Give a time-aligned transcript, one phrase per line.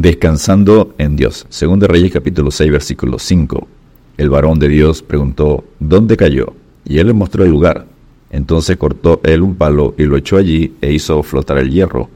[0.00, 1.44] Descansando en Dios.
[1.48, 3.66] Según de Reyes capítulo 6 versículo 5.
[4.16, 6.52] El varón de Dios preguntó, ¿dónde cayó?
[6.84, 7.84] Y él le mostró el lugar.
[8.30, 12.08] Entonces cortó él un palo y lo echó allí e hizo flotar el hierro.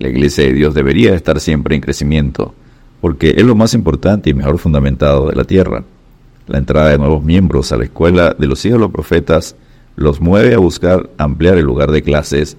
[0.00, 2.52] La iglesia de Dios debería estar siempre en crecimiento,
[3.00, 5.84] porque es lo más importante y mejor fundamentado de la tierra.
[6.48, 9.54] La entrada de nuevos miembros a la escuela de los hijos de los profetas
[9.94, 12.56] los mueve a buscar ampliar el lugar de clases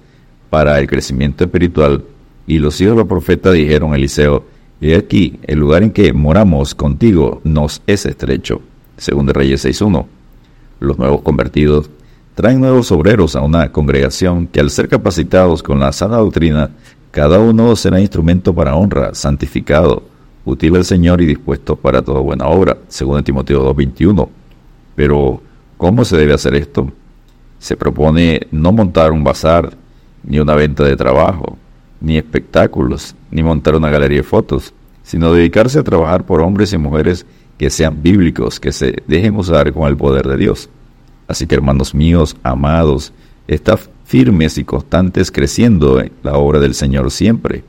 [0.48, 2.04] para el crecimiento espiritual
[2.46, 4.44] y los hijos de los profetas dijeron a Eliseo,
[4.80, 8.60] He aquí, el lugar en que moramos contigo nos es estrecho.
[8.98, 10.04] Según Reyes 6.1.
[10.80, 11.88] Los nuevos convertidos
[12.34, 16.70] traen nuevos obreros a una congregación que al ser capacitados con la sana doctrina,
[17.10, 20.02] cada uno será instrumento para honra, santificado,
[20.44, 24.28] útil al Señor y dispuesto para toda buena obra, según Timoteo 2.21.
[24.94, 25.40] Pero,
[25.78, 26.92] ¿cómo se debe hacer esto?
[27.58, 29.74] Se propone no montar un bazar,
[30.22, 31.55] ni una venta de trabajo,
[32.00, 36.78] ni espectáculos, ni montar una galería de fotos, sino dedicarse a trabajar por hombres y
[36.78, 37.26] mujeres
[37.58, 40.68] que sean bíblicos, que se dejen usar con el poder de Dios.
[41.28, 43.12] Así que hermanos míos, amados,
[43.48, 47.64] estad firmes y constantes creciendo en la obra del Señor siempre,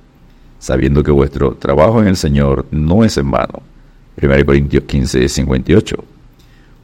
[0.59, 3.61] sabiendo que vuestro trabajo en el Señor no es en vano.
[4.21, 6.03] 1 Corintios 15, 58.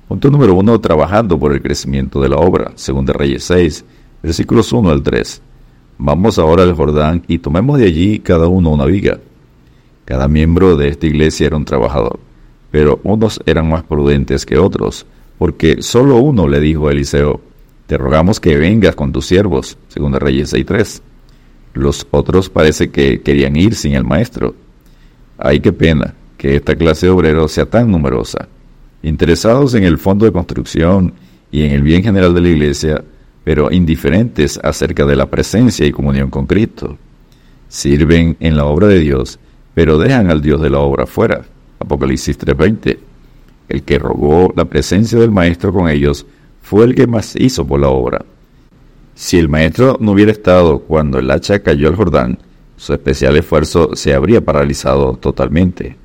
[0.07, 3.85] Punto número uno, trabajando por el crecimiento de la obra, según de Reyes 6,
[4.21, 5.41] versículos 1 al 3.
[5.97, 9.19] Vamos ahora al Jordán y tomemos de allí cada uno una viga.
[10.05, 12.19] Cada miembro de esta iglesia era un trabajador,
[12.71, 15.05] pero unos eran más prudentes que otros,
[15.37, 17.41] porque solo uno le dijo a Eliseo,
[17.87, 21.01] te rogamos que vengas con tus siervos, según Reyes 6.3.
[21.73, 24.55] Los otros parece que querían ir sin el maestro.
[25.37, 28.47] Ay, qué pena que esta clase de obreros sea tan numerosa.
[29.01, 31.13] Interesados en el fondo de construcción
[31.51, 33.03] y en el bien general de la iglesia,
[33.43, 36.97] pero indiferentes acerca de la presencia y comunión con Cristo.
[37.67, 39.39] Sirven en la obra de Dios,
[39.73, 41.41] pero dejan al Dios de la obra fuera.
[41.79, 42.99] Apocalipsis 3:20.
[43.69, 46.25] El que rogó la presencia del Maestro con ellos
[46.61, 48.25] fue el que más hizo por la obra.
[49.15, 52.39] Si el Maestro no hubiera estado cuando el hacha cayó al Jordán,
[52.77, 55.95] su especial esfuerzo se habría paralizado totalmente.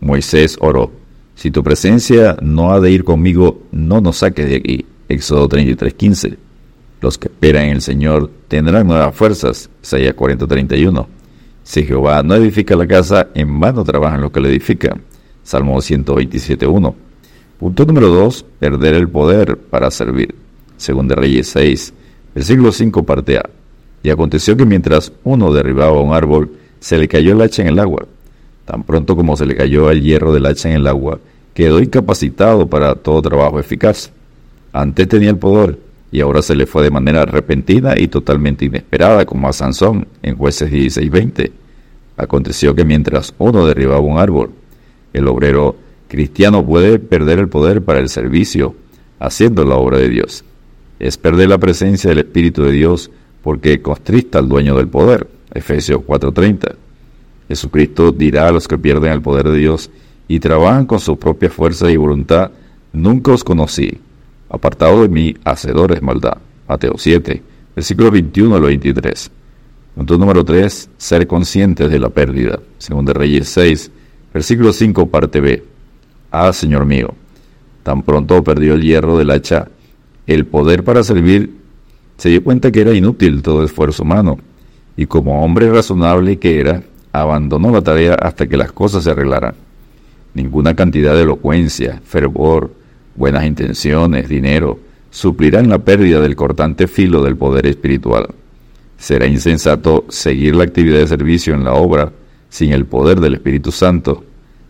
[0.00, 0.92] Moisés oró,
[1.34, 4.86] si tu presencia no ha de ir conmigo, no nos saques de aquí.
[5.08, 6.36] Éxodo 33:15.
[7.04, 9.68] Los que esperan en el Señor tendrán nuevas fuerzas.
[9.82, 11.06] Isaías 40:31.
[11.62, 15.02] Si Jehová no edifica la casa, en vano trabajan los que la edifican.
[15.42, 16.94] Salmo 127.1.
[17.58, 18.46] Punto número 2.
[18.58, 20.34] Perder el poder para servir.
[20.78, 21.92] Según de Reyes 6,
[22.34, 23.50] versículo 5, parte A.
[24.02, 27.80] Y aconteció que mientras uno derribaba un árbol, se le cayó el hacha en el
[27.80, 28.06] agua.
[28.64, 31.20] Tan pronto como se le cayó el hierro del hacha en el agua,
[31.52, 34.10] quedó incapacitado para todo trabajo eficaz.
[34.72, 35.78] Antes tenía el poder,
[36.14, 40.36] y ahora se le fue de manera repentina y totalmente inesperada, como a Sansón en
[40.36, 41.50] jueces 16:20.
[42.16, 44.50] Aconteció que mientras uno derribaba un árbol,
[45.12, 45.74] el obrero
[46.06, 48.76] cristiano puede perder el poder para el servicio,
[49.18, 50.44] haciendo la obra de Dios.
[51.00, 53.10] Es perder la presencia del Espíritu de Dios
[53.42, 55.26] porque constrista al dueño del poder.
[55.52, 56.76] Efesios 4:30.
[57.48, 59.90] Jesucristo dirá a los que pierden el poder de Dios
[60.28, 62.52] y trabajan con su propia fuerza y voluntad,
[62.92, 63.98] nunca os conocí
[64.54, 66.38] Apartado de mí, hacedores maldad.
[66.68, 67.42] Mateo 7,
[67.74, 69.30] versículo 21 al 23.
[69.96, 70.90] Punto número 3.
[70.96, 72.60] Ser conscientes de la pérdida.
[72.78, 73.90] Según de Reyes 6,
[74.32, 75.64] versículo 5, parte B.
[76.30, 77.14] Ah, Señor mío,
[77.82, 79.68] tan pronto perdió el hierro del hacha,
[80.28, 81.58] el poder para servir,
[82.16, 84.38] se dio cuenta que era inútil todo esfuerzo humano,
[84.96, 86.82] y como hombre razonable que era,
[87.12, 89.54] abandonó la tarea hasta que las cosas se arreglaran.
[90.32, 92.72] Ninguna cantidad de elocuencia, fervor,
[93.14, 94.78] buenas intenciones, dinero,
[95.10, 98.28] suplirán la pérdida del cortante filo del poder espiritual.
[98.98, 102.12] Será insensato seguir la actividad de servicio en la obra
[102.48, 104.24] sin el poder del Espíritu Santo,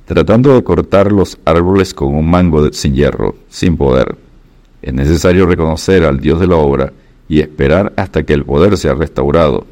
[0.04, 4.16] tratando de cortar los árboles con un mango sin hierro, sin poder.
[4.82, 6.92] Es necesario reconocer al Dios de la obra
[7.28, 9.66] y esperar hasta que el poder sea restaurado.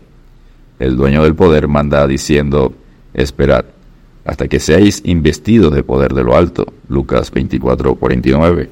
[0.78, 2.72] El dueño del poder manda diciendo,
[3.12, 3.66] esperad
[4.24, 6.66] hasta que seáis investidos de poder de lo alto.
[6.88, 8.70] Lucas 24, 49.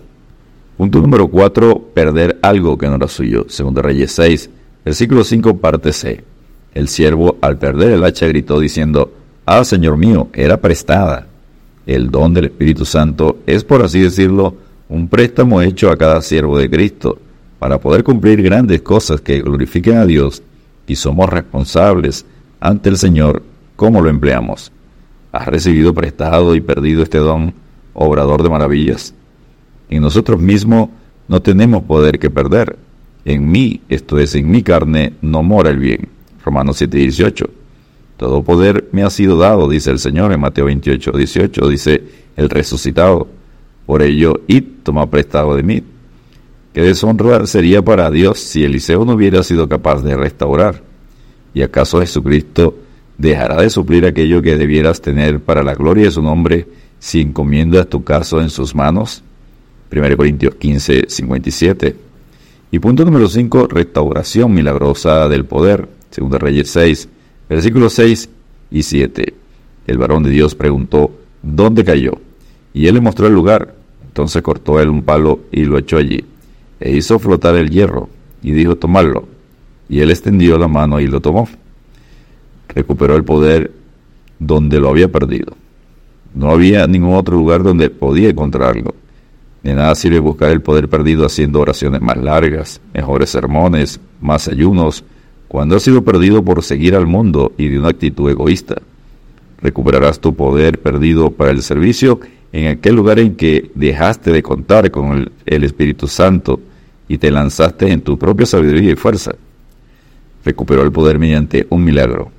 [0.76, 1.90] Punto número 4.
[1.94, 3.46] Perder algo que no era suyo.
[3.48, 4.50] Segundo Reyes 6,
[4.84, 6.24] versículo 5, parte C.
[6.74, 9.12] El siervo, al perder el hacha, gritó diciendo,
[9.44, 11.26] Ah, Señor mío, era prestada.
[11.86, 14.54] El don del Espíritu Santo es, por así decirlo,
[14.88, 17.18] un préstamo hecho a cada siervo de Cristo
[17.58, 20.42] para poder cumplir grandes cosas que glorifiquen a Dios
[20.86, 22.24] y somos responsables
[22.60, 23.42] ante el Señor
[23.76, 24.72] cómo lo empleamos.
[25.32, 27.54] ¿Has recibido prestado y perdido este don,
[27.94, 29.14] obrador de maravillas?
[29.88, 30.88] En nosotros mismos
[31.28, 32.76] no tenemos poder que perder.
[33.24, 36.08] En mí, esto es, en mi carne, no mora el bien.
[36.44, 37.48] Romanos 7:18.
[38.16, 42.04] Todo poder me ha sido dado, dice el Señor en Mateo 28, 18, dice
[42.36, 43.28] el resucitado.
[43.86, 45.82] Por ello, id, toma prestado de mí.
[46.74, 50.82] Qué deshonra sería para Dios si Eliseo no hubiera sido capaz de restaurar.
[51.54, 52.76] ¿Y acaso Jesucristo
[53.20, 56.66] dejará de suplir aquello que debieras tener para la gloria de su nombre
[56.98, 59.22] si encomiendas tu caso en sus manos?
[59.92, 61.96] 1 Corintios 15, 57.
[62.70, 65.88] Y punto número 5, restauración milagrosa del poder.
[66.16, 67.08] 2 Reyes 6,
[67.48, 68.28] versículos 6
[68.70, 69.34] y 7.
[69.86, 71.12] El varón de Dios preguntó,
[71.42, 72.12] ¿dónde cayó?
[72.72, 73.74] Y él le mostró el lugar.
[74.06, 76.24] Entonces cortó él un palo y lo echó allí.
[76.80, 78.08] E hizo flotar el hierro
[78.42, 79.28] y dijo, tomarlo.
[79.88, 81.48] Y él extendió la mano y lo tomó.
[82.74, 83.72] Recuperó el poder
[84.38, 85.56] donde lo había perdido.
[86.34, 88.94] No había ningún otro lugar donde podía encontrarlo.
[89.62, 95.04] De nada sirve buscar el poder perdido haciendo oraciones más largas, mejores sermones, más ayunos,
[95.48, 98.80] cuando has sido perdido por seguir al mundo y de una actitud egoísta.
[99.60, 102.20] Recuperarás tu poder perdido para el servicio
[102.52, 106.60] en aquel lugar en que dejaste de contar con el, el Espíritu Santo
[107.08, 109.32] y te lanzaste en tu propia sabiduría y fuerza.
[110.44, 112.30] Recuperó el poder mediante un milagro.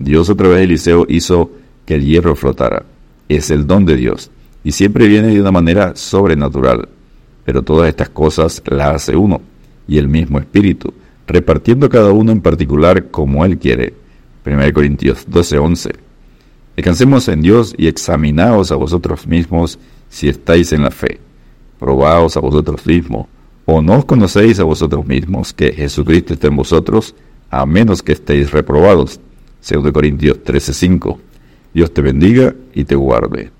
[0.00, 1.50] Dios a través de Eliseo hizo
[1.84, 2.86] que el hierro flotara.
[3.28, 4.30] Es el don de Dios
[4.64, 6.88] y siempre viene de una manera sobrenatural.
[7.44, 9.42] Pero todas estas cosas las hace uno
[9.86, 10.94] y el mismo Espíritu,
[11.26, 13.92] repartiendo cada uno en particular como Él quiere.
[14.44, 15.92] 1 Corintios 12:11.
[16.76, 21.20] Descansemos en Dios y examinaos a vosotros mismos si estáis en la fe.
[21.78, 23.26] Probaos a vosotros mismos,
[23.66, 27.14] o no os conocéis a vosotros mismos que Jesucristo está en vosotros,
[27.50, 29.20] a menos que estéis reprobados.
[29.60, 31.18] 2 Corintios 13:5.
[31.72, 33.50] Dios te bendiga y te guarde.